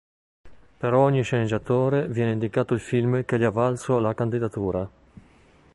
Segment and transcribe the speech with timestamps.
[0.79, 4.89] Per ogni sceneggiatore viene indicato il film che gli ha valso la candidatura.